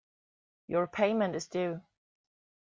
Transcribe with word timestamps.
Your 0.65 0.87
payment 0.87 1.35
is 1.35 1.45
due. 1.47 1.79